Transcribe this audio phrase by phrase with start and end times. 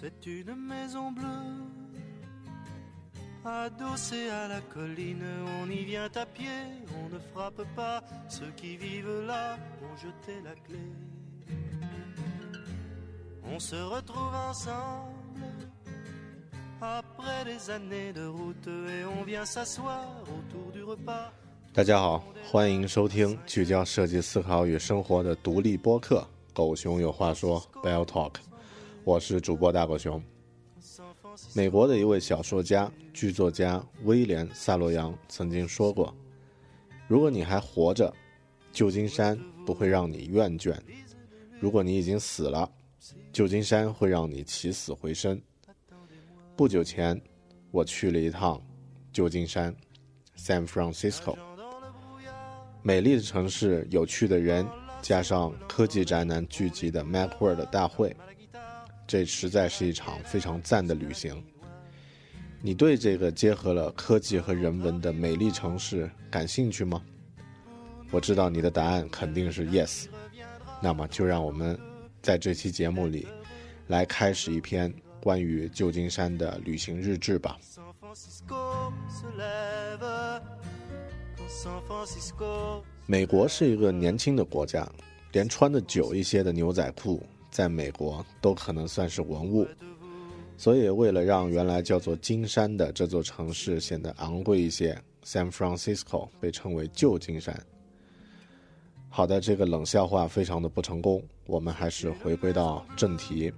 [0.00, 1.64] C'est une maison bleue,
[3.44, 5.24] adossée à la colline.
[5.60, 6.46] On y vient à pied,
[6.98, 8.02] on ne frappe pas.
[8.28, 10.80] Ceux qui vivent là ont jeté la clé.
[13.44, 15.44] On se retrouve ensemble
[16.80, 21.32] après des années de route et on vient s'asseoir autour du repas.
[21.72, 28.36] 大家好，欢迎收听聚焦设计思考与生活的独立播客《狗熊有话说》（Bell Talk）。
[29.03, 30.21] 我是主播大狗熊。
[31.55, 36.15] 美国的一位小说家、剧作家威廉·萨洛扬曾经说过
[37.09, 38.13] ：“如果你还活着，
[38.71, 39.35] 旧金山
[39.65, 40.75] 不会让你厌倦；
[41.59, 42.69] 如果你已经死了，
[43.33, 45.41] 旧金山会让你起死回生。”
[46.55, 47.19] 不久前，
[47.71, 48.61] 我去了一趟
[49.11, 49.75] 旧金山
[50.37, 51.35] （San Francisco）。
[52.83, 54.67] 美丽的城市，有趣的人，
[55.01, 58.15] 加上科技宅男聚集的 MacWorld 大会。
[59.11, 61.43] 这实在是一场非常赞的旅行。
[62.61, 67.01] 你对这个结合了科技和人文的美丽城市感兴趣吗？
[68.09, 70.05] 我知道你的答案肯定是 yes。
[70.81, 71.77] 那么就让我们
[72.21, 73.27] 在这期节目里
[73.87, 77.59] 来开始一篇关于旧金山的旅行日志吧。
[83.05, 84.89] 美国是一个年轻的国家，
[85.33, 87.21] 连穿的久一些的牛仔裤。
[87.51, 89.67] 在美国都可能算是文物，
[90.57, 97.53] 所以为了让原来叫做金山的这座城市显得昂贵一些，San Francisco 被称为旧金山。
[99.09, 103.51] 好的，这个冷笑话非常的不成功，我们还是回归到正题。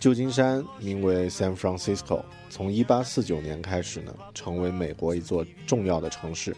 [0.00, 6.54] 旧金山名为 San Francisco，从1849年开始呢，成为美国一座重要的城市。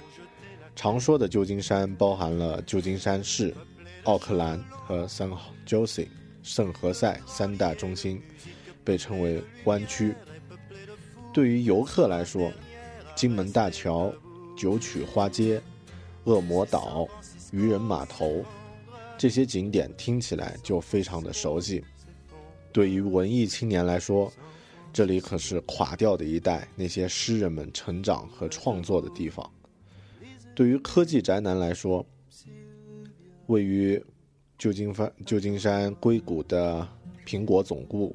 [0.75, 3.55] 常说的旧金山包含了旧金山市。
[4.05, 5.37] 奥克兰和 San
[5.67, 6.07] Jose
[6.43, 8.23] 圣何塞三大中心
[8.85, 10.15] 被称为湾区。
[11.33, 12.51] 对于游客来说，
[13.15, 14.13] 金门大桥、
[14.57, 15.61] 九曲花街、
[16.25, 17.07] 恶魔岛、
[17.53, 18.45] 渔人码头
[19.19, 21.85] 这些景点听起来就非常的熟悉。
[22.73, 24.33] 对于文艺青年来说，
[24.93, 29.49] 这里可是垮掉的一代那些诗人们成长和创作的地方。
[30.55, 32.05] 对于科技宅男来说，
[33.49, 34.03] 位于
[34.59, 36.87] 旧金山旧金山硅谷的
[37.27, 38.15] 苹果总部、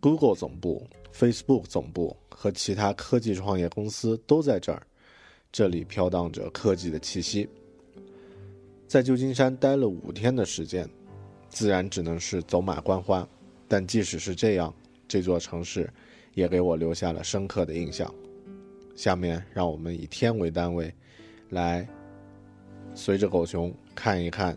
[0.00, 4.84] Google 总部、Facebook 总部和其他科技创业公司都在这儿，
[5.52, 7.48] 这里飘荡着科技的气息。
[8.88, 10.88] 在旧金山待了五天的时间，
[11.48, 13.26] 自然只能是走马观花，
[13.68, 14.74] 但即使是这样，
[15.06, 15.88] 这座城市
[16.34, 18.12] 也给我留下了深刻的印象。
[18.96, 20.92] 下面让我们以天为单位，
[21.50, 21.88] 来
[22.96, 23.72] 随着狗熊。
[23.94, 24.56] 看一看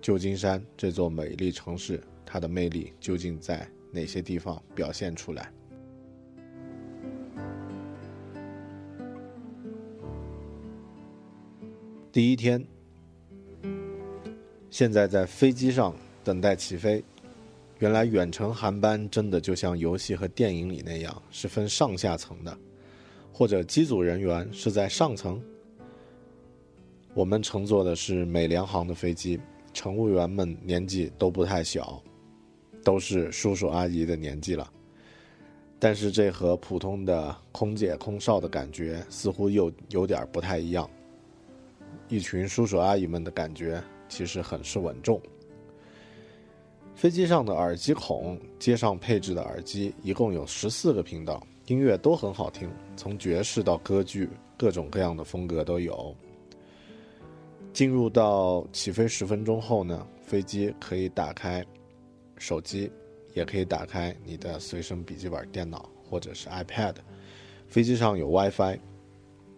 [0.00, 5.52] 旧金山这座美丽城市，它的魅力究竟在哪些地方表现出来？
[12.10, 12.62] 第一天，
[14.70, 15.94] 现在在飞机上
[16.24, 17.02] 等待起飞。
[17.78, 22.56] 原来远程航班真的就像游戏和电影里那样，是分上下层的，
[23.32, 25.42] 或者机组人员是在上层。
[27.14, 29.38] 我们乘坐的是美联航的飞机，
[29.74, 32.02] 乘务员们年纪都不太小，
[32.82, 34.70] 都是叔叔阿姨的年纪了。
[35.78, 40.88] 但是这和普通的空姐空少的感觉似乎又有点不太一样。
[42.08, 45.20] 一群叔叔阿姨们的感觉其实很是稳重。
[46.94, 56.14] 飞机上的耳机孔接上配置的耳机，一共有十四个频道，音乐都很好听，从爵士到歌剧，各种各样的风格都有。
[57.72, 61.64] 进入到起飞十分钟后呢，飞机可以打开
[62.36, 62.90] 手机，
[63.34, 66.96] 也可以打开你的随身笔记本电脑或者是 iPad。
[67.68, 68.78] 飞机上有 WiFi，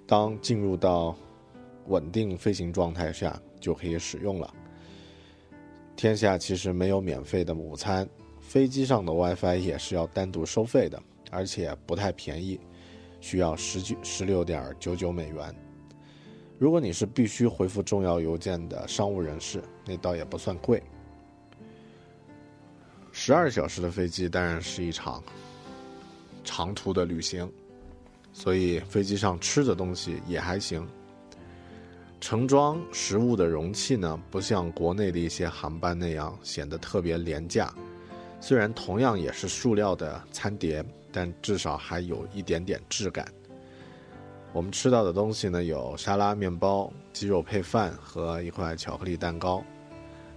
[0.07, 1.17] 当进入到
[1.89, 4.55] 稳定飞行状态下就可以使用了。
[5.97, 8.09] 天下其实没有免费的午餐，
[8.39, 11.03] 飞机上的 WiFi 也是要单独收费的，
[11.33, 12.61] 而且不太便宜，
[13.21, 15.53] 需要十九十六点九九美元。
[16.59, 20.83] 如果你是必须回复重要邮件的商务人士，那倒也不算贵。
[23.13, 25.23] 十二小时的飞机当然是一场
[26.45, 27.51] 长途的旅行。
[28.37, 30.85] 所以飞机上吃的东西也还行。
[32.21, 37.73] 盛装食物的容器呢，不像国内的一些航班那样显得特别廉价。
[38.41, 43.25] 虽然同样也是塑料的餐碟，但至少还有一点点质感。
[44.55, 49.65] 我们吃到的东西呢，有沙拉、面包、鸡肉配饭和一块巧克力蛋糕。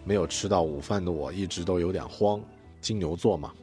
[0.04, 2.42] 没有吃到午饭的我一直都有点慌，
[2.82, 3.54] 金牛座嘛。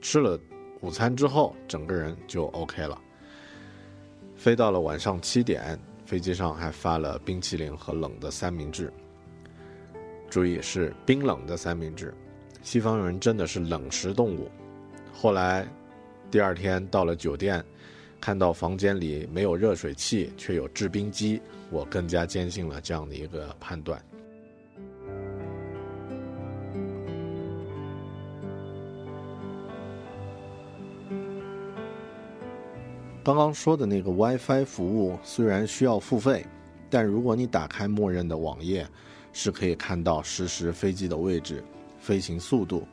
[0.00, 0.40] 吃了
[0.80, 2.98] 午餐之后，整个人就 OK 了。
[4.34, 8.90] 飞到了晚上七点，飞机上还发了冰淇淋和冷的三明治。
[10.30, 12.14] 注意是冰冷的三明治，
[12.62, 14.50] 西方人真的是冷食动物。
[15.12, 15.68] 后来，
[16.30, 17.62] 第二天到了酒店，
[18.20, 21.40] 看到房间里没有热水器，却有制冰机，
[21.70, 24.02] 我更加坚信了这样的一个判断。
[33.22, 36.46] 刚刚说的那个 WiFi 服务虽然需要付费，
[36.88, 38.86] 但如果你打开默认的网页，
[39.32, 41.62] 是可以看到实时飞机的位置、
[41.98, 42.86] 飞行速度、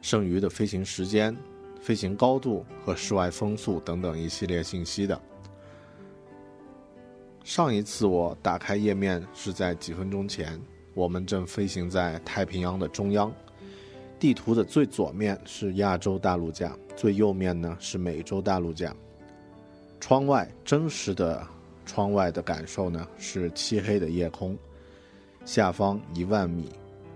[0.00, 1.36] 剩余的飞行时间、
[1.80, 5.20] 飞行高度和室外风速等等一系列信息的。
[7.42, 10.60] 上一次我打开页面是在几分钟前，
[10.94, 13.32] 我们正飞行在太平洋的中央，
[14.18, 18.94] 地图的最左面是亚洲大陆架，最右面呢是美洲大陆架。
[19.98, 21.46] 窗外真实的
[21.86, 24.56] 窗外的感受呢，是漆黑的夜空，
[25.44, 26.70] 下方一万米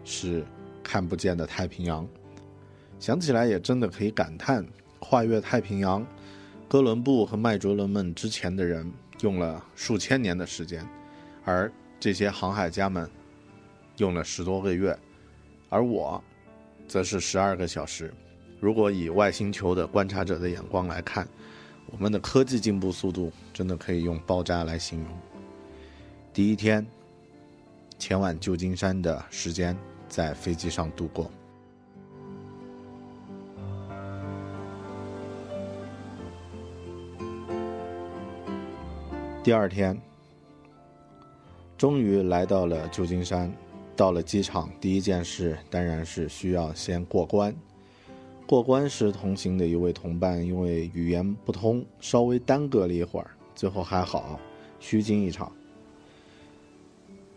[0.05, 0.45] 是
[0.83, 2.09] 看不见的太平洋。
[3.05, 4.67] 想起来也真的可以感叹，
[4.99, 6.03] 跨越太平洋，
[6.67, 8.91] 哥伦布和麦哲伦们之前的人
[9.21, 10.89] 用了数千年的时间，
[11.45, 11.71] 而
[12.01, 13.07] 这些航海家们
[13.99, 14.99] 用了十多个月，
[15.69, 16.25] 而我
[16.89, 18.11] 则是十二个小时。
[18.59, 21.29] 如果以外星球的观察者的眼光来看。
[21.89, 25.09] 我们的科技进步速度真的可以用爆炸来形容。
[26.33, 26.85] 第一天
[27.99, 29.77] 前往旧金山的时间
[30.09, 31.31] 在飞机上度过。
[39.45, 40.01] 第二天，
[41.77, 43.53] 终于来到了旧金山。
[43.95, 47.55] 到了机场，第一件事当然是需要先过关。
[48.47, 54.41] 过关时，同行的一位同伴因为语言不通，稍微耽搁了一会儿，最后还好，
[54.81, 55.53] 虚惊一场。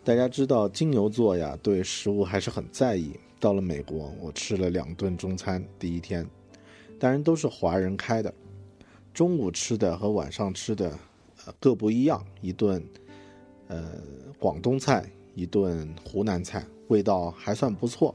[0.05, 3.19] 大家知道金牛座呀，对食物还是很在意。
[3.37, 6.25] 到了美国，我吃了两顿中餐，第一天，
[6.97, 8.33] 当然都是华人开的。
[9.13, 10.97] 中午吃的和晚上吃的，
[11.59, 12.25] 各不一样。
[12.41, 12.83] 一顿，
[13.67, 14.01] 呃，
[14.39, 15.05] 广东菜，
[15.35, 18.13] 一顿湖南菜，味道还算不错。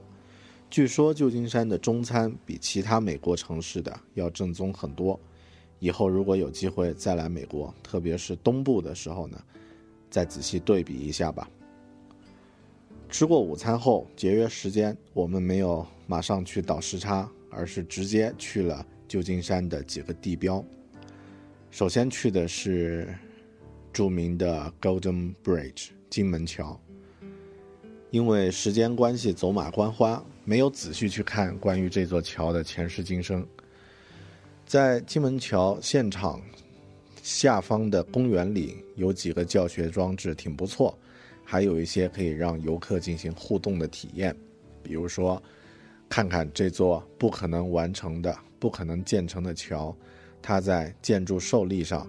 [0.70, 5.18] 据说旧金山的中餐比其他美国城市的要正宗很多。
[5.78, 9.42] 以后如果有机会再来美国，特别是东部的时候呢，
[10.08, 11.50] 再仔细对比一下吧。
[13.10, 20.64] 吃过午餐后，节约时间，我们没有马上去倒时差，而是直接去了旧金山的几个地标。
[21.72, 23.08] 首先去的是
[23.94, 26.78] 著名的 Golden Bridge 金门桥。
[28.10, 33.46] 因为时间关系，走马观花，没有仔细去看关于这座桥的前世今生。
[34.66, 36.42] 在金门桥现场
[37.22, 40.96] 下方的公园里，有几个教学装置挺不错，
[41.42, 44.36] 还有一些可以让游客进行互动的体验，
[44.82, 45.42] 比如说，
[46.06, 49.96] 看看这座不可能完成的、不可能建成的桥，
[50.42, 52.06] 它在建筑受力上，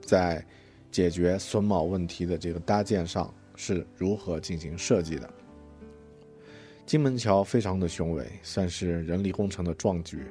[0.00, 0.44] 在
[0.90, 5.28] 解决榫卯问题的这个搭建上是如何进行设计的。
[6.86, 10.26] 金门桥非常的雄伟，算是人力工程的壮举，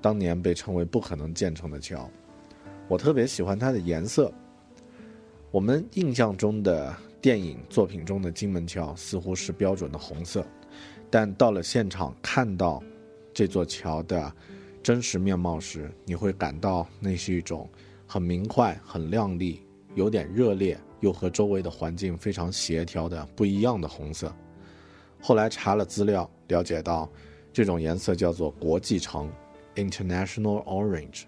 [0.00, 2.10] 当年被称为不可能建成的桥。
[2.88, 4.32] 我特别喜欢它的颜色。
[5.50, 10.44] 我们印象中的电影作品中的金门桥似乎是标准的红色，
[11.08, 12.82] 但到了现场看到
[13.32, 14.30] 这座桥的
[14.84, 17.66] 真实面貌时，你会感到那是一种
[18.06, 19.62] 很明快、很亮丽、
[19.94, 24.30] 有点热烈，又和周围的环境非常协调的不一样的红色。
[25.22, 27.10] 后来查了资料，了解到
[27.50, 29.32] 这种颜色叫做国际橙
[29.74, 31.22] （International Orange）。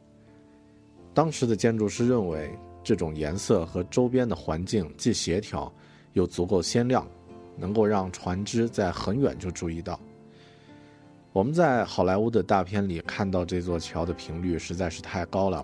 [1.14, 2.50] 当时的建筑师认为，
[2.84, 5.72] 这种颜色和周边的环境既协调，
[6.12, 7.08] 又足够鲜亮，
[7.56, 9.98] 能够让船只在很远就注意到。
[11.36, 15.62] 我们在好莱坞的大片里看到这座桥的频率实在是太高了，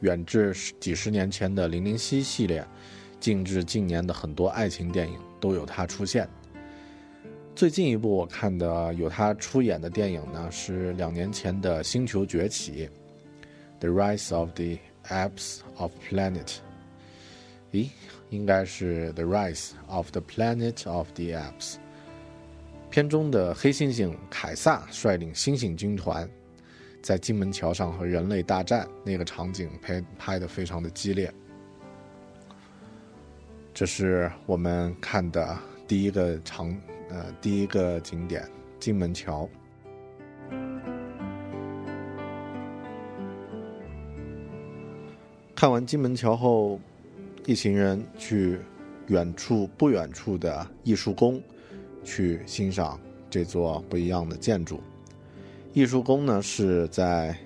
[0.00, 2.66] 远至几十年前的《零零七》系列，
[3.20, 6.26] 近至近年的很多爱情电影都有它出现。
[7.54, 12.88] 最近一部我看的有他出演的电影呢，是两年前的《星球崛起》
[13.80, 14.78] （The Rise of the
[15.10, 16.54] Apes of Planet）。
[17.70, 17.90] 咦，
[18.30, 21.74] 应该是《The Rise of the Planet of the Apes》。
[22.92, 26.28] 片中的黑猩猩凯撒率领猩猩军团，
[27.00, 31.32] 在金门桥上和人类大战，那个场景拍拍的非常的激烈。
[33.72, 35.58] 这是我们看的
[35.88, 36.78] 第一个场。
[37.08, 39.48] 呃，第一个景点金门桥。
[45.54, 46.80] 看完金门桥后，
[47.44, 48.58] 一行人去
[49.08, 51.42] 远处不远处的艺术宫
[52.04, 52.98] 去欣赏
[53.30, 54.80] 这座不一样的建筑。
[55.72, 57.36] 艺术宫呢是在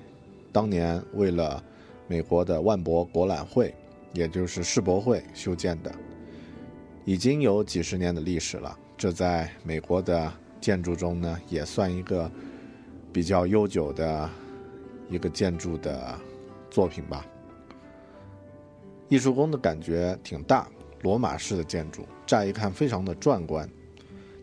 [0.53, 1.63] 当年为了
[2.09, 3.75] 美国的万博博览会，
[4.13, 5.95] 也就是世博会修建的，
[7.05, 8.77] 已经有几十年的历史了。
[8.97, 12.31] 这在美国的建筑中呢，也算一个
[13.13, 14.29] 比较悠久的
[15.11, 16.19] 一个建筑的
[16.71, 17.25] 作品吧。
[19.09, 20.67] 艺术宫的感觉挺大，
[21.03, 23.69] 罗马式的建筑，乍一看非常的壮观。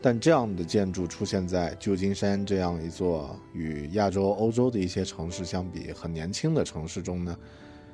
[0.06, 7.38] 但这样的建筑出现在旧金山这样一座与亚洲、欧洲的一些城市相比很年轻的城市中呢，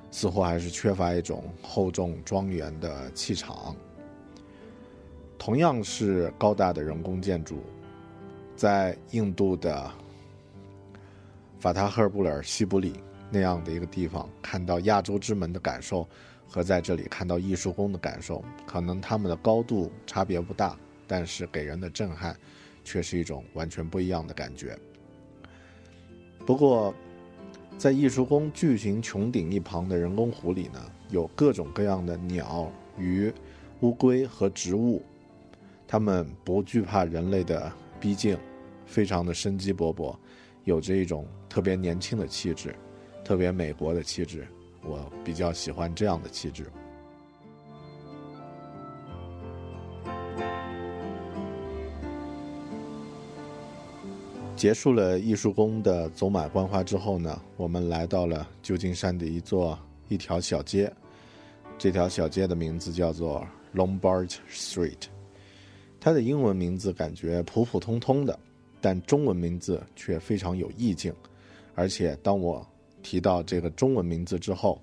[0.09, 3.75] 似乎还是缺乏一种厚重庄严的气场。
[5.37, 7.59] 同样是高大的人工建筑，
[8.55, 9.91] 在印度的
[11.59, 12.93] 法塔赫布尔西部里
[13.29, 16.07] 那样的一个地方，看到亚洲之门的感受，
[16.47, 20.75] 和在这里看到艺术宫的感受，可能它们的高度差别不大，
[21.09, 22.37] 但是给人的震撼，
[22.83, 24.77] 却是一种完全不一样的感觉。
[26.45, 26.93] 不过，
[27.79, 33.33] 在艺术宫巨型穹顶一旁的人工湖里呢，有各种各样的鸟、鱼、
[33.79, 35.01] 乌龟和植物。
[35.87, 38.37] 它们不惧怕人类的逼近，
[38.85, 40.15] 非常的生机勃勃，
[40.63, 42.75] 有着一种特别年轻的气质，
[43.25, 44.47] 特别美国的气质。
[44.83, 46.71] 我比较喜欢这样的气质。
[54.59, 60.93] 结束了艺术宫的走马观花之后呢，我们来到了旧金山的一座一条小街，
[61.77, 65.03] 这条小街的名字叫做 Lombard Street。
[65.97, 68.37] 它的英文名字感觉普普通通的，
[68.81, 71.15] 但中文名字却非常有意境。
[71.73, 72.67] 而且当我
[73.01, 74.81] 提到这个中文名字之后，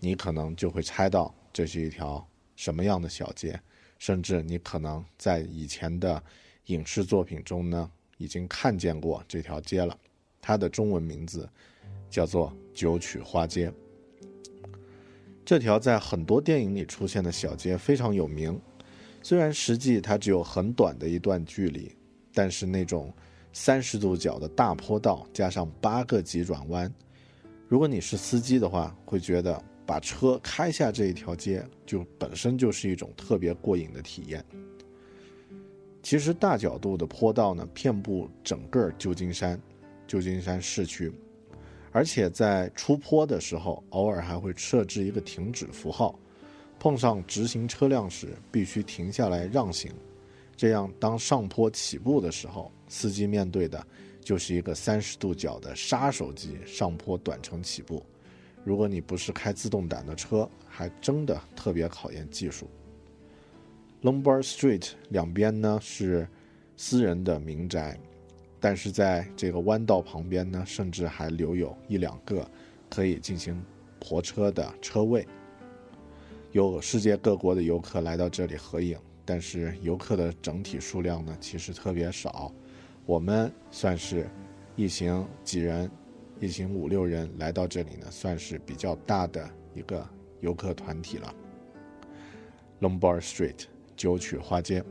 [0.00, 2.26] 你可能就会猜到这是一条
[2.56, 3.56] 什么样的小街，
[4.00, 6.20] 甚至你可能在以前的
[6.66, 7.88] 影视作品中呢
[8.22, 9.98] 已经看见过这条街了。
[10.40, 11.48] 它的中文名字
[12.08, 13.72] 叫做九曲花街。
[15.44, 18.60] 这条在很多电影里出现的小街非常有名。
[19.22, 21.90] 虽然实际它只有很短的一段距离，
[22.32, 23.12] 但是那种
[23.52, 26.92] 三十度角的大坡道加上八个急转弯，
[27.68, 34.44] 如果你是司机的话，会觉得把车开下这一条街就本身就是一种特别过瘾的体验。
[36.02, 39.58] 其实大角度的坡道呢，遍布整个旧金山，
[40.06, 41.12] 旧金山市区，
[41.92, 46.18] 而且在出坡的时候，偶尔还会设置一个停止符号。
[46.80, 49.92] 碰上直行车辆时，必须停下来让行，
[50.56, 53.86] 这样当上坡起步的时候，司机面对的
[54.20, 58.04] 就是一个三十度角的杀手级上坡短程起步。
[58.64, 62.68] 如果你不是开自动挡的车，还真的特别考验技术。
[64.02, 66.26] Lombard Street 两边呢是
[66.76, 67.96] 私人的民宅，
[68.58, 72.44] 但是在这个弯道旁边呢，甚至还留有一两个
[72.90, 73.62] 可以进行
[74.00, 75.24] 泊车的车位。
[76.50, 82.52] 有世界各国的游客来到这里合影，但是游客的整体数量呢，其实特别少。
[83.06, 84.28] 我们算是
[84.74, 85.88] 一行几人，
[86.40, 90.04] 一行五六人来到这里呢，算是比较大的一个
[90.40, 91.32] 游客团体了。
[92.80, 93.66] Lombard Street
[94.02, 94.82] 九曲花街。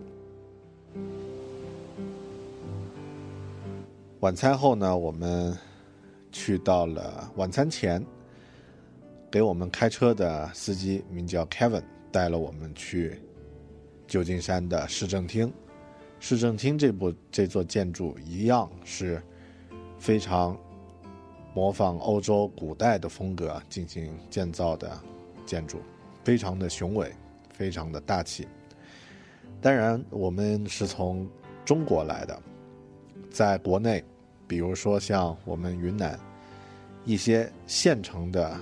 [4.21, 5.53] 晚餐后呢，我们
[6.31, 8.01] 去到了晚餐前。
[9.29, 13.19] 给我们开车的司机名叫 Kevin，带了我们去
[14.07, 15.51] 旧金山的市政厅。
[16.21, 19.21] 市政厅这部这座建筑一样是
[19.99, 20.57] 非常
[21.53, 24.97] 模仿欧洲古代的风格进行建造的
[25.45, 25.81] 建筑，
[26.23, 27.11] 非常的雄伟，
[27.49, 28.47] 非常的大气。
[29.61, 31.29] 当然，我们是从
[31.63, 32.41] 中国来的，
[33.29, 34.03] 在国内，
[34.47, 36.19] 比如说像我们云南
[37.05, 38.57] 一些县城的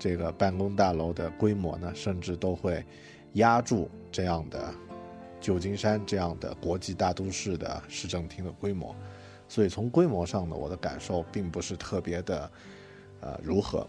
[0.00, 2.84] 这个办公大楼的规模呢，甚至都会
[3.34, 4.74] 压住这样的
[5.40, 8.92] 旧金山这样的国际大都市的市政厅的规模。
[9.48, 12.50] 所以从规模上呢，我的感受并不是特别的
[13.20, 13.86] 呃如何。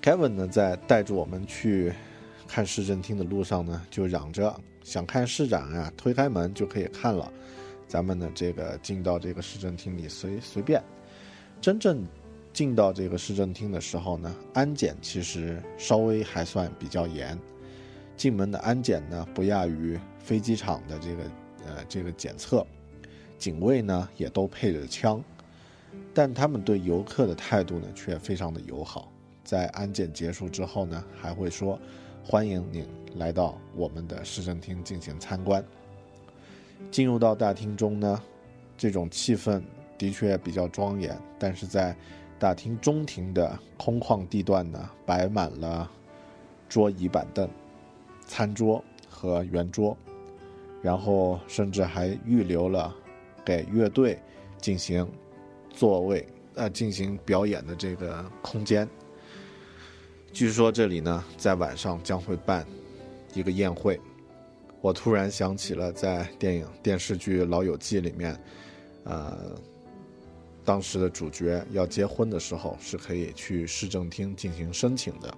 [0.00, 1.92] Kevin 呢，在带着我们去。
[2.48, 7.30] 看市政厅的路上呢，就嚷着想看市长啊，推开门就可以看了。
[7.86, 10.82] 咱们呢，这个进到这个市政厅里随随便。
[11.60, 12.06] 真正
[12.52, 17.38] 进到这个市政厅的时候呢，安检其实稍微还算比较严。
[18.16, 21.22] 进门的安检呢，不亚于飞机场的这个
[21.66, 22.66] 呃这个检测，
[23.38, 25.22] 警卫呢也都配着枪，
[26.12, 29.12] 但他们对游客的态度呢却非常的友好。
[29.44, 31.78] 在安检结束之后呢，还会说。
[32.30, 35.64] 欢迎您来到我们的市政厅进行参观。
[36.90, 38.22] 进入到大厅中呢，
[38.76, 39.62] 这种气氛
[39.96, 41.18] 的确比较庄严。
[41.38, 41.96] 但是在
[42.38, 45.90] 大厅中庭的空旷地段呢，摆满了
[46.68, 47.48] 桌椅板凳、
[48.26, 49.96] 餐桌和圆桌，
[50.82, 52.94] 然后甚至还预留了
[53.42, 54.18] 给乐队
[54.58, 55.10] 进行
[55.70, 58.86] 座位呃进行表演的这个空间。
[60.38, 62.64] 据说这里呢，在晚上将会办
[63.34, 64.00] 一个宴会。
[64.80, 68.40] 我突然想起了在电影电视剧《老友记》里面，
[69.02, 69.36] 呃，
[70.64, 75.34] 当时的主角要结婚的时候是可以去市政厅进行申请的。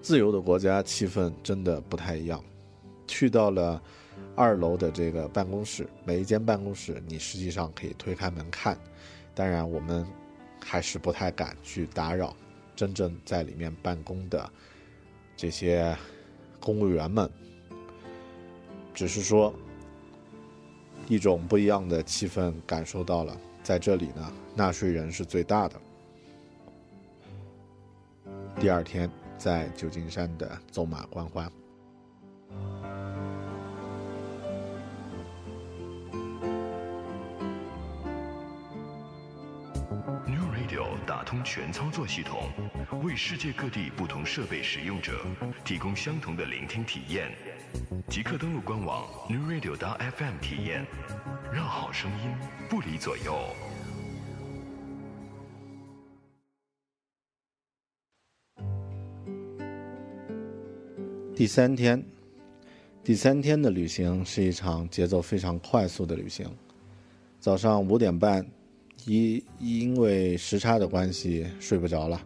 [0.00, 2.40] 自由的国家气氛真的不太一样。
[3.08, 3.82] 去到了
[4.36, 8.78] 二楼的这个办公室，每一间办公室你实际上可以推开门看。
[9.34, 10.06] 当然，我们
[10.64, 12.36] 还是不太敢去打扰。
[12.80, 14.50] 真正在里面办公的
[15.36, 15.94] 这些
[16.58, 17.30] 公务员们，
[18.94, 19.54] 只是说
[21.06, 23.36] 一种不一样的气氛感受到了。
[23.62, 25.78] 在这里呢，纳税人是最大的。
[28.58, 31.52] 第二天，在旧金山的走马观花。
[41.30, 42.50] 通全操作系统，
[43.04, 45.24] 为世界各地不同设备使用者
[45.64, 47.30] 提供相同的聆听体验。
[48.08, 50.84] 即刻登录官网 newradio.fm 体验，
[51.54, 52.34] 让好声音
[52.68, 53.38] 不离左右。
[61.36, 62.04] 第三天，
[63.04, 66.44] 第三天的旅行是一场节奏非常快速的旅行。
[67.38, 68.44] 早上五点半。
[69.06, 72.20] 一因为时差的关系睡不着了，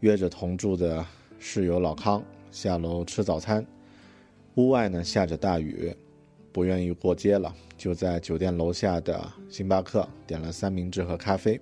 [0.00, 1.04] 约着同住的
[1.38, 3.64] 室友老康下楼吃早餐。
[4.56, 5.94] 屋外呢下着大雨，
[6.52, 11.60] 不愿意过街了，就在酒店楼下的星巴克点了三明治和咖啡。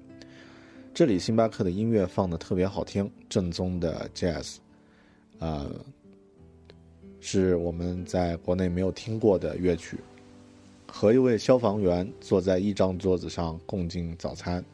[0.94, 4.56] 这里星巴克的音乐放的特别好听，正宗的 jazz，
[5.38, 5.70] 呃，
[7.20, 9.98] 是我们在国内没有听过的乐曲。
[10.90, 14.64] 和一位消防员坐在一张桌子上共进早餐，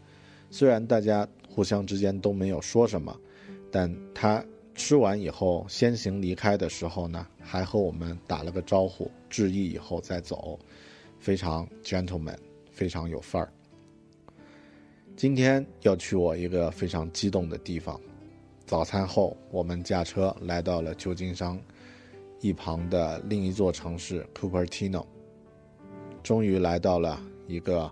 [0.48, 3.14] 虽然大家互相之间都没有说什么，
[3.70, 4.42] 但他
[4.74, 10.58] 吃完以后先行离开的时候呢，还和我们打了个招呼，致意以后再走，
[11.18, 12.38] 非常 gentleman，
[12.70, 13.52] 非常有范儿。
[15.16, 18.00] 今天要去我一个非常激动的地方，
[18.66, 21.60] 早餐后我们驾车来到了旧金山
[22.40, 25.04] 一旁的另一座城市 Cupertino。
[26.24, 27.88] 终于来到了一个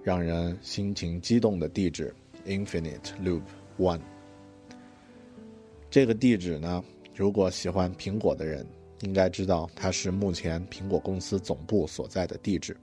[0.00, 2.14] 让人心情激动的地址
[2.46, 3.42] ，Infinite Loop
[3.76, 4.00] One。
[5.90, 6.84] 这个地址呢，
[7.16, 8.64] 如果喜欢苹果的人
[9.00, 12.76] 应该知道，它是目前苹果公司总部所在的地址。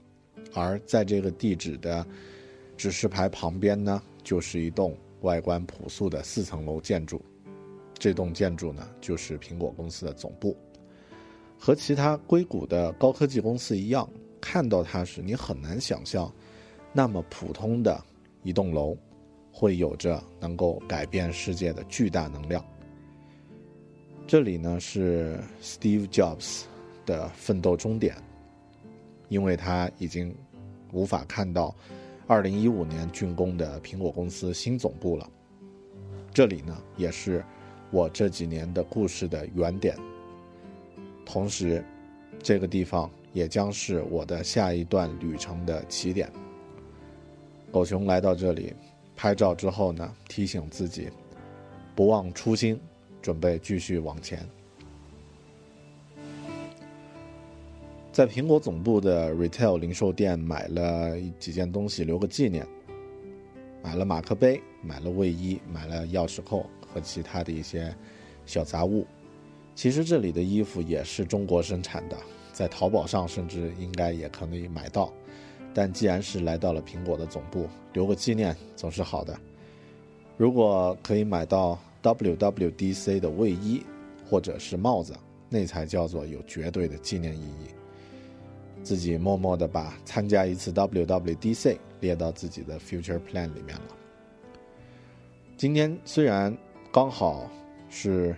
[0.52, 2.06] 而在这个地址的
[2.76, 7.18] 指示牌旁边呢，就是一栋外观朴素的四层楼建筑。
[7.94, 10.54] 这栋建筑呢，就是苹果公司的总部。
[11.58, 14.06] 和其他硅谷的高科技公司一样。
[14.42, 16.30] 看到它时，你很难想象，
[16.92, 18.04] 那么普通的
[18.42, 18.94] 一栋楼，
[19.50, 22.62] 会有着能够改变世界的巨大能量。
[24.26, 26.64] 这里呢是 Steve Jobs
[27.06, 28.16] 的奋斗终点，
[29.28, 30.34] 因为他已经
[30.92, 31.74] 无法看到
[32.28, 35.30] 2015年竣工的苹果公司新总部了。
[36.32, 37.44] 这里呢也是
[37.90, 39.96] 我这几年的故事的原点。
[41.24, 41.84] 同时，
[42.42, 46.30] 这个地方也将是我的下一段旅程的起点。
[47.70, 48.74] 狗熊来到这里
[49.16, 51.08] 拍照之后呢，提醒自己
[51.94, 52.78] 不忘初心，
[53.20, 54.46] 准备继续往前。
[58.12, 62.66] 在苹果总部的 retail 零售店买了几件东西留个纪念，
[63.82, 67.94] 买了马克杯，买了卫衣，买了钥匙扣和其他的一些
[68.44, 69.06] 小杂物。
[69.74, 72.16] 其实这里的衣服也是中国生产的，
[72.52, 75.12] 在淘宝上甚至应该也可以买到。
[75.74, 79.34] 但既然是来到了苹果的总部，留个纪念总是好的。
[80.36, 83.82] 如果可以买到 WWDC 的卫衣
[84.28, 85.14] 或者是帽子，
[85.48, 87.68] 那才叫做有绝对的纪念意义。
[88.82, 93.96] 自己默默地把参加一次 WWDC 列到自己的 future plan 里面了。
[95.56, 96.56] 今天虽然
[96.92, 97.48] 刚好
[97.88, 98.34] 是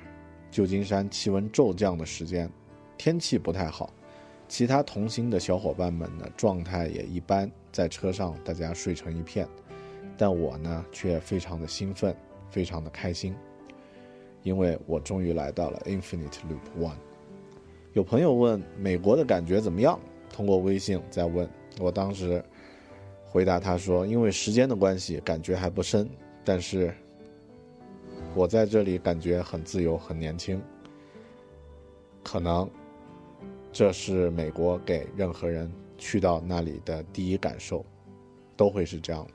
[0.50, 2.50] 旧金山气温骤降的时间，
[2.98, 3.90] 天气不太好。
[4.46, 9.48] 其他同行的小伙伴们呢，状态也一般，在车上大家睡成一片，
[10.16, 12.14] 但我呢却非常的兴奋，
[12.50, 13.34] 非常的开心，
[14.42, 16.94] 因为我终于来到了 Infinite Loop One。
[17.94, 19.98] 有朋友问美国的感觉怎么样？
[20.30, 21.48] 通过微信在问
[21.80, 22.44] 我，当时
[23.24, 26.08] 回答他说，因为时间的关系，感觉还不深，
[26.44, 26.94] 但是
[28.34, 30.62] 我在这里感觉很自由，很年轻，
[32.22, 32.68] 可能。
[33.74, 37.84] 这是美国给任何人去到那里的第一感受，
[38.56, 39.32] 都会是这样的。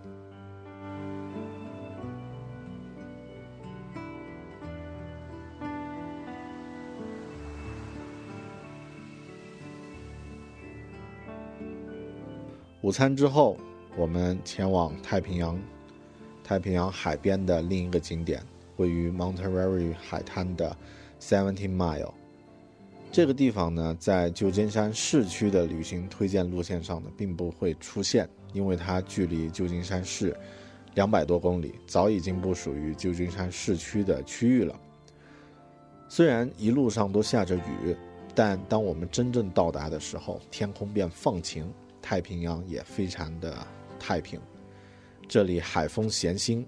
[12.81, 13.57] 午餐之后，
[13.97, 15.59] 我们前往太平洋，
[16.41, 18.41] 太平洋海边的另一个景点，
[18.77, 20.73] 位于 Monterey 海滩的
[21.19, 22.18] Seventeen Mile。
[23.11, 30.35] 这个地方呢，在旧金山市区的旅行推荐路线上呢，并不会出现，因为它距离旧金山市
[30.93, 34.79] 两百多公里，早已经不属于旧金山市区的区域了。
[36.07, 37.95] 虽然一路上都下着雨，
[38.35, 41.67] 但当我们真正到达的时候，天空便放晴，
[42.01, 43.65] 太平洋也非常的
[43.99, 44.39] 太平。
[45.27, 46.63] 这里海风咸腥，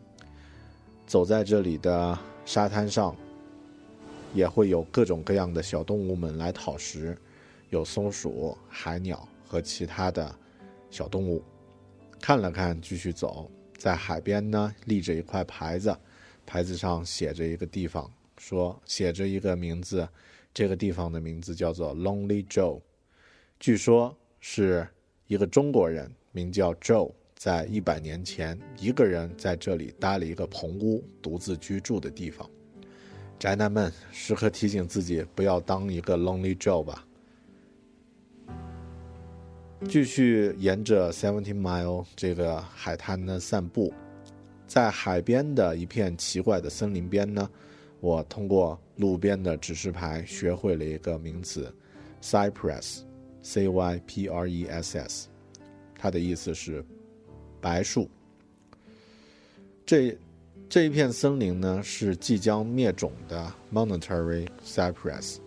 [1.05, 3.15] 走在这里的沙滩上。
[4.33, 7.17] 也会有各种各样的小动物们来讨食，
[7.69, 10.33] 有松鼠、海鸟和其他的
[10.89, 11.43] 小动物。
[12.19, 15.95] 看了看，继续走，在海边呢立着一块牌子，
[16.45, 20.07] 牌子上写着一个地方，说写着一个名字，
[20.53, 22.79] 这个地方的名字叫做 Lonely Joe，
[23.59, 24.87] 据说是
[25.27, 32.49] 一个中国人名叫 Joe，在一百年前一个人在这里搭了一个棚屋，独自居住的地方。
[33.41, 37.03] 宅男们时刻提醒自己不要当一个 lonely Joe 吧。
[39.89, 43.91] 继续沿着 Seventeen Mile 这个海滩呢散步，
[44.67, 47.49] 在海边的一片奇怪的森林边呢，
[47.99, 51.75] 我通过路边的指示牌学会了一个名词
[52.21, 55.29] ，Cypress，C Y P R E S S，
[55.95, 56.85] 它的意思是
[57.59, 58.07] 白树。
[59.83, 60.15] 这。
[60.71, 65.39] 这一片森林呢，是即将灭种的 Monterey Cypress。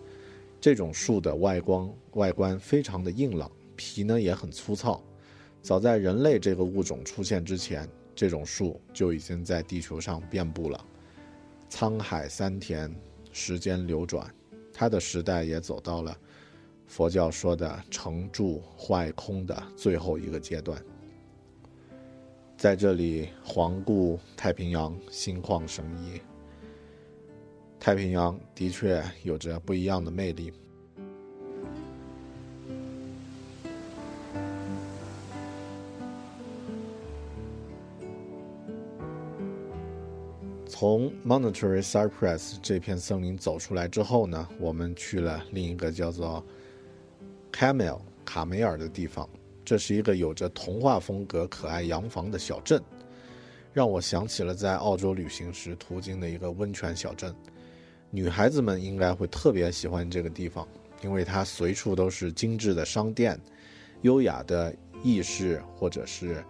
[0.61, 5.03] 这种树的外观外观非常的硬朗，皮呢也很粗糙。
[5.63, 10.85] 早在人类这个物种出现之前，这种树就已经在地球上遍布了。
[11.71, 12.95] 沧海桑田，
[13.31, 14.31] 时间流转，
[14.71, 16.15] 它的时代也走到了
[16.85, 20.79] 佛教说的成住坏空的最后一个阶段。
[22.57, 26.19] 在这里环顾太平洋，心旷神怡。
[27.79, 30.51] 太平洋的确有着不一样的魅力。
[40.67, 46.43] 从 Monterey Cypress 这片森林走出来之后呢，我们去了另一个叫做
[47.53, 49.29] Camel 卡梅尔的地方。
[49.65, 52.81] 这是一个有着童话风格、可爱洋房的小镇，
[53.73, 57.35] 让我想起了在澳洲旅行时途经的一个温泉小镇。
[58.11, 60.65] 女孩子们应该会特别喜欢这个地方，
[61.01, 63.37] 因为它随处都是精致的商店、
[64.03, 64.73] 优雅的
[65.03, 66.45] 意式或者是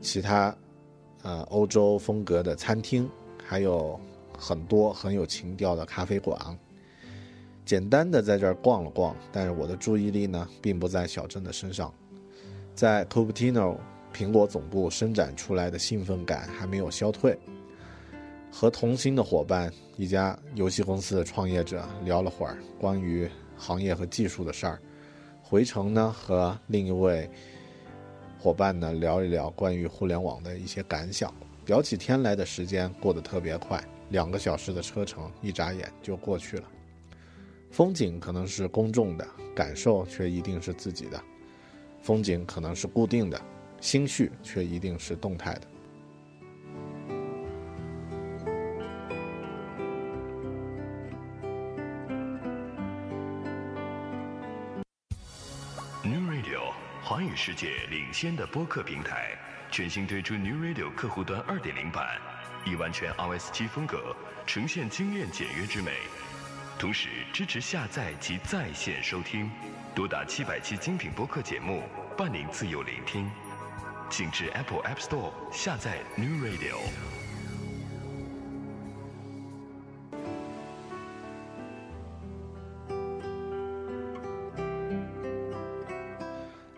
[0.00, 0.54] 其他
[1.22, 3.08] 呃欧洲风格的餐厅，
[3.42, 3.98] 还有
[4.36, 6.36] 很多很有情调的咖啡馆。
[7.64, 11.92] 简单的在这儿逛了逛，但是我的注意力呢，并不在小镇的身上，
[12.74, 13.76] 在 Cupertino
[14.12, 17.38] 苹果总部伸展出来的兴奋感还没有消退。
[18.50, 24.78] 和同行的伙伴，一家游戏公司的创业者聊了会儿关于行业和技术的事儿。
[25.40, 27.30] 回程呢，和另一位
[28.38, 31.32] 伙伴呢聊一聊关于互联网的一些感想。
[31.66, 36.64] 聊起天来的时间过得特别快，两个小时的车程一眨眼就过去了。
[37.72, 41.18] 风景可能是公众的，感受却一定是自己的；
[42.02, 43.40] 风景可能是固定的，
[43.80, 45.62] 心绪却一定是动态的。
[56.04, 59.30] New Radio，华语世界领先的播客平台，
[59.70, 62.20] 全新推出 New Radio 客户端2.0版，
[62.66, 64.14] 以完全 iOS 七风格
[64.46, 65.92] 呈现精炼简约之美，
[66.78, 69.48] 同时支持下载及在线收听，
[69.94, 71.82] 多达七百期精品播客节目，
[72.18, 73.30] 伴您自由聆听。
[74.10, 76.74] 请至 Apple App Store 下载 New Radio。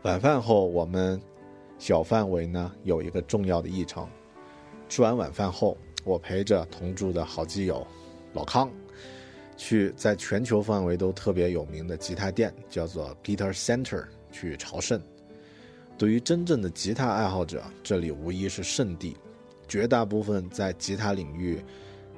[0.03, 1.19] 晚饭后，我们
[1.79, 4.07] 小范围呢有一个重要的议程。
[4.87, 7.85] 吃完晚饭后，我陪着同住的好基友
[8.35, 8.71] 老康，
[9.57, 15.01] 去在全球范围都特别有名的吉他店，叫做 Guitar Center 去朝圣。
[15.97, 19.17] 对于真正的吉他爱好者，这里无疑是圣地。
[19.67, 21.63] 绝大部分在吉他领域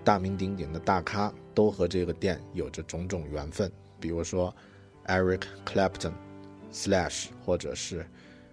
[0.02, 3.70] 大名鼎鼎的大咖，都和这个店有着种种缘分，
[4.00, 4.54] 比如说
[5.06, 6.12] Eric Clapton。
[6.72, 8.04] Slash 或者是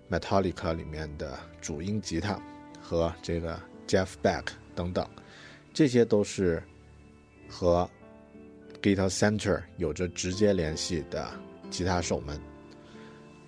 [0.09, 2.39] Metallica 里面的主音吉他
[2.81, 5.05] 和这个 Jeff Beck 等等，
[5.73, 6.63] 这些都是
[7.49, 7.89] 和
[8.83, 11.25] Guitar Center 有着直接联系的
[11.69, 12.37] 吉他手们。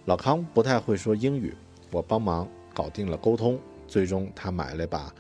[0.06, 1.54] 老康不太会说英语，
[1.92, 5.14] 我帮忙搞定了沟通，最终他买了把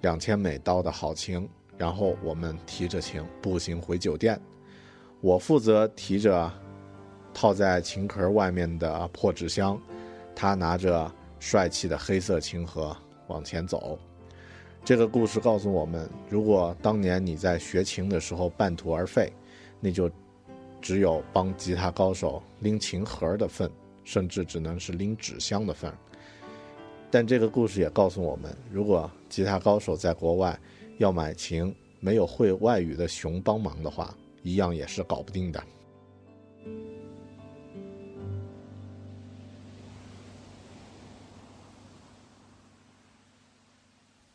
[0.00, 4.40] 两千美刀的好琴，然后我们提着琴步行回酒店，
[5.20, 6.50] 我负责提着。
[7.34, 9.80] 套在琴壳外面的破纸箱，
[10.34, 12.96] 他拿着帅气的黑色琴盒
[13.28, 13.96] 往前走。
[14.84, 19.32] 这个故事告诉我们：如果当年你在学琴的时候半途而废，
[19.80, 20.10] 那就
[20.80, 23.70] 只有帮吉他高手拎琴盒的份，
[24.04, 25.92] 甚至只能是拎纸箱的份。
[27.10, 30.58] 但这个故事也告诉我们：如果吉他高手在国外
[30.98, 35.62] 要买琴，没有会外语的熊帮忙的话，一样也是搞不定的。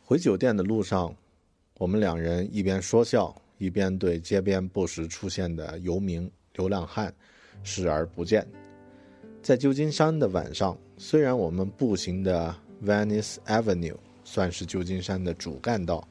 [0.06, 1.14] 回酒店的路上，
[1.78, 7.14] 我们两人一边说笑，一边对街边不时出现的游民、流浪汉
[7.62, 8.46] 视而不见。
[9.42, 16.06] 在旧金山的晚上，虽然我们步行的 Venice Avenue 算是旧金山的主干道，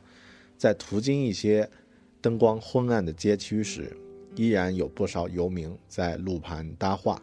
[0.58, 1.67] 在途经一些
[2.21, 3.95] 灯光昏暗的街区时，
[4.36, 7.21] 依然有不少游民在路旁搭话。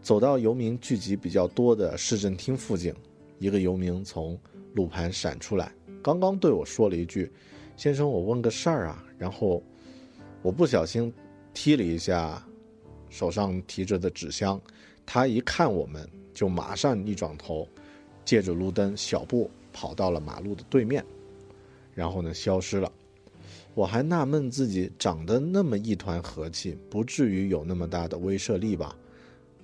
[0.00, 2.94] 走到游民聚集比较多的市政厅附近，
[3.38, 4.38] 一个游民从
[4.74, 7.30] 路盘闪出来，刚刚对我说了一句
[7.78, 9.62] ：“先生，我问个事儿啊。”然后
[10.42, 11.12] 我不小心
[11.54, 12.44] 踢了一下
[13.08, 14.60] 手上提着的纸箱，
[15.06, 17.66] 他一看我们，就马上一转头，
[18.24, 21.04] 借着路灯小步跑到了马路的对面，
[21.94, 22.92] 然后呢消失了。
[23.74, 28.96] 我还纳闷自己长得那么一团和气，不至于有那么大的威慑力吧？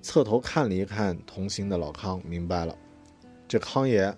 [0.01, 2.77] 侧头看了一看同行的老康，明白了，
[3.45, 4.15] 这康爷。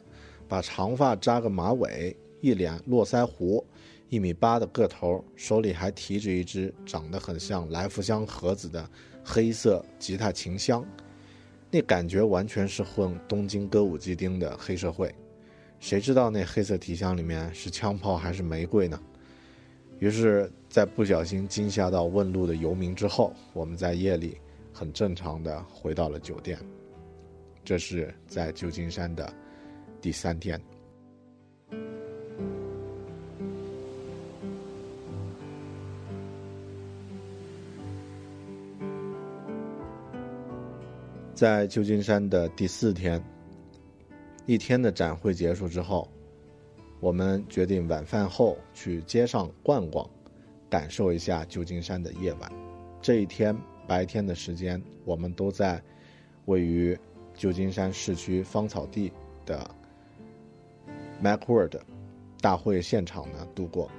[0.50, 3.66] 把长发扎个马尾，一脸络腮胡，
[4.10, 8.90] 一米八的个头，手里还提着一只长得很像来福香盒子的
[9.24, 10.86] 黑色吉他琴箱，
[11.70, 15.14] 那感觉完全是混东京歌舞伎町的黑社会。
[15.80, 19.00] 谁知道那黑色提箱里面是枪炮还是玫瑰呢？
[20.00, 24.38] 于是，在不小心惊吓到问路的游民之后，我们在夜里
[24.72, 26.58] 很正常的回到了酒店。
[27.66, 29.34] 这是在旧金山的。
[30.00, 30.62] 第三天，
[41.38, 43.24] 在旧金山的第四天，
[44.48, 46.10] 一天的展会结束之后，
[47.00, 50.10] 我们决定晚饭后去街上逛逛，
[50.68, 52.52] 感受一下旧金山的夜晚。
[53.04, 53.56] 这一天
[53.88, 55.80] 白天的时间，我们都在
[56.46, 56.98] 位于
[57.36, 59.14] 旧金山市区芳草地
[59.46, 59.70] 的。
[61.22, 61.80] Macworld
[62.42, 63.92] 大会现场呢度过。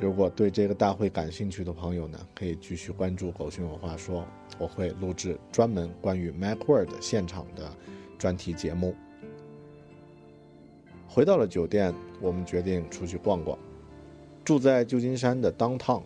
[0.00, 4.26] 如果对这个大会感兴趣的朋友呢，可以继续关注“狗熊有话说”，
[4.58, 7.70] 我会录制专门关于 Macworld 现场的
[8.18, 8.94] 专题节目。
[11.06, 13.56] 回到了酒店，我们决定出去逛逛。
[14.44, 16.02] 住在旧金山的 downtown，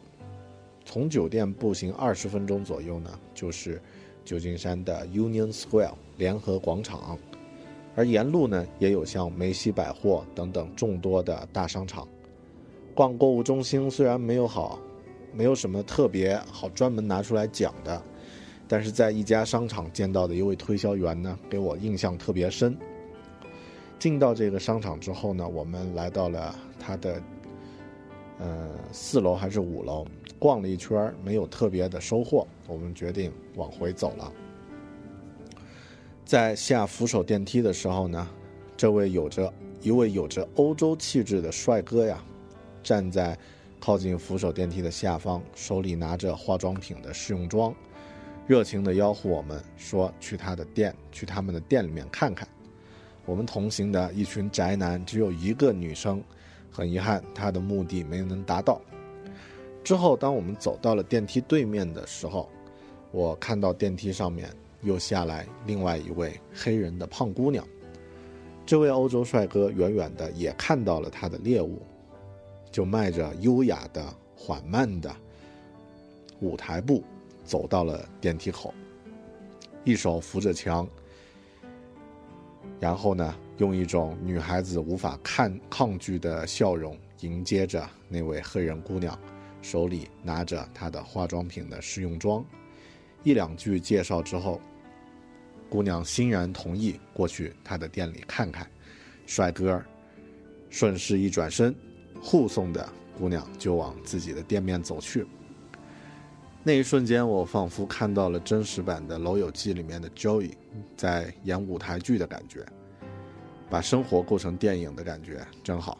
[0.84, 3.80] 从酒店步行二十分钟左右呢，就是
[4.26, 7.18] 旧金山的 Union Square 联合广场，
[7.94, 12.06] 而沿路呢也有像梅西百货等等众多的大商场。
[12.96, 14.78] 逛购物中心虽然没有好，
[15.32, 18.02] 没有什么特别好专门拿出来讲的，
[18.66, 22.74] 但是在一家商场见到的一位推销员呢，给我印象特别深。
[23.98, 27.22] 进到这个商场之后呢，我们来到了他的。
[28.38, 30.06] 呃，四楼还是五楼？
[30.38, 34.30] 逛了一圈没有特别的收获，我们决定往回走了。
[36.22, 38.28] 在下扶手电梯的时候呢，
[38.76, 42.22] 这位有着一位有着欧洲气质的帅哥呀，
[42.86, 43.36] 站在
[43.80, 47.74] 靠近扶手电梯的下方，手里拿着化妆品的试用装，
[48.46, 52.46] 热情的吆喝我们说去他的店，去他们的店里面看看。
[53.24, 56.22] 我们同行的一群宅男只有一个女生。
[56.70, 58.78] 很遗憾，他的目的没能达到。
[59.82, 62.50] 之后，当我们走到了电梯对面的时候，
[63.12, 64.50] 我看到电梯上面
[64.82, 67.66] 又下来另外一位黑人的胖姑娘。
[68.66, 71.80] 这位欧洲帅哥远远的也看到了他的猎物，
[72.76, 74.04] 就迈着优雅的、
[74.36, 75.10] 缓慢的
[76.40, 77.02] 舞台步
[77.42, 78.74] 走到了电梯口，
[79.82, 80.86] 一手扶着墙，
[82.78, 83.34] 然后呢？
[83.56, 89.18] 用一种女孩子无法看抗拒的笑容迎接着那位黑人姑娘，
[89.62, 92.44] 手里拿着她的化妆品的试用装，
[93.22, 94.60] 一两句介绍之后，
[95.70, 98.70] 姑娘欣然同意过去他的店里看看。
[99.24, 99.82] 帅哥
[100.68, 101.74] 顺势一转身，
[102.26, 105.24] 护送的姑娘就往自己的店面走去。
[106.64, 110.50] 那一瞬间，我仿佛看到了真实版的《楼友记》里面的 Joey
[110.96, 112.66] 在演舞台剧的感觉。
[113.70, 115.98] 把生活过成电影的感觉真好。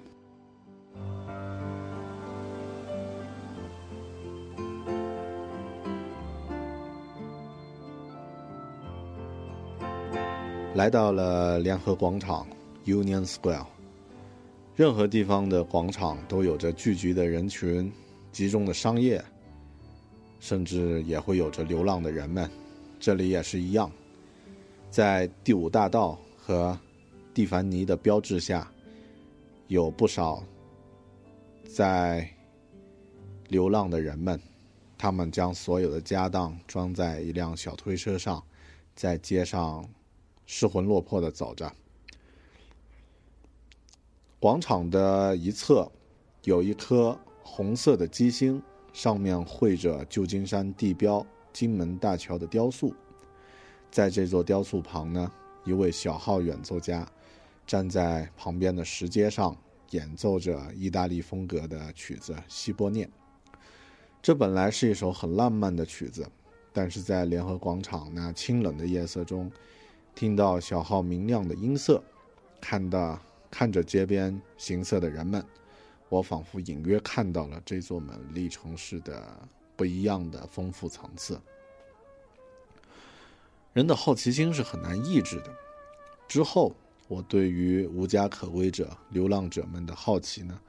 [10.75, 12.47] 来到了联合广场
[12.85, 13.67] （Union Square），
[14.77, 17.91] 任何地方的广场都有着聚集的人群、
[18.31, 19.25] 集中的商业，
[20.39, 22.49] 甚至也会有着流浪的人们。
[23.01, 23.91] 这里也是一样，
[24.91, 26.79] 在第五大道和。
[27.35, 28.67] 蒂凡尼的标志下，
[29.69, 30.43] 有不少
[31.69, 32.27] 在
[33.49, 34.41] 流浪的人们，
[34.97, 38.43] 他们将所有的家当装在一辆小推车上，
[38.95, 39.87] 在街上
[40.47, 41.71] 失魂落魄的走着。
[44.38, 45.90] 广场的一侧
[46.44, 52.94] 有一颗红色的鸡星，上面绘着旧金山地标金门大桥的雕塑。
[53.90, 55.33] 在这座雕塑旁呢，
[55.64, 57.07] 一位小号演奏家。
[57.66, 59.57] 站在旁边的石阶上，
[59.90, 63.07] 演奏着意大利风格的曲子《希波涅》。
[64.22, 66.29] 这本来是一首很浪漫的曲子，
[66.72, 69.51] 但是在联合广场那清冷的夜色中，
[70.14, 72.01] 听到小号明亮的音色，
[72.61, 73.18] 看到
[73.59, 75.42] 看着街边行色的人们，
[76.11, 79.27] 我仿佛隐约看到了这座美丽城市的
[79.75, 81.40] 不一样的丰富层次。
[83.73, 85.51] 人的好奇心是很难抑制的。
[86.29, 86.75] 之后。
[87.09, 90.61] 我对于无家可归者、流浪者们的好奇呢，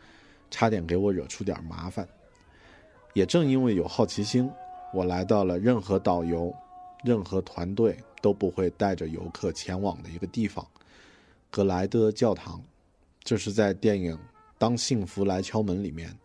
[0.52, 2.08] 差点给我惹出点麻烦。
[3.16, 4.48] 也正因为有好奇心，
[4.94, 6.54] 我来到了任何导游、
[7.04, 10.64] 任何团队都不会带着游客前往的一个地方——
[11.50, 12.64] 格莱德教堂。
[13.28, 14.16] 这是在电影
[14.58, 16.18] 《当幸福来敲门》里面，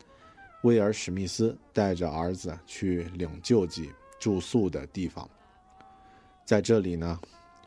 [0.62, 5.29] 威尔·史密斯带着儿子去领救济住宿的地方。
[6.45, 7.21] 在这里呢，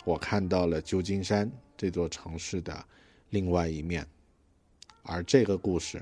[0.05, 1.51] 我看到了旧金山。
[1.75, 2.73] 这座城市的
[3.31, 4.07] 另外一面，
[5.03, 6.01] 而这个故事，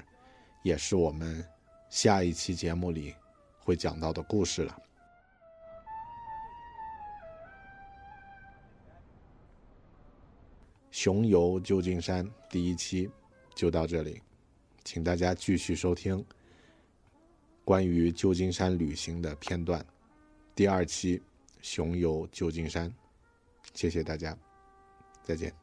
[0.61, 1.43] 也是我们
[1.89, 3.15] 下一期节目里
[3.57, 4.79] 会讲到的故事了。
[10.91, 13.09] 熊游旧金山第一期
[13.63, 14.21] 就到这里，
[14.83, 16.21] 请大家继续收听
[17.63, 19.85] 关于旧金山旅行的片段。
[20.53, 21.21] 第二期
[21.61, 22.93] 熊游旧金山，
[23.73, 24.37] 谢谢大家，
[25.23, 25.62] 再见。